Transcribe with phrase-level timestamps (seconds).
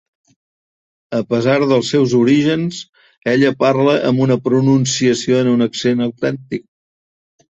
[1.15, 2.79] A pesar dels seus orígens,
[3.35, 6.65] ella parla amb una pronunciació en un accent autèntic.